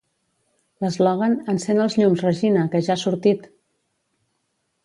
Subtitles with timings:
[0.85, 3.47] L'eslògan "encén els llums, Regina, que ja ha sortit!"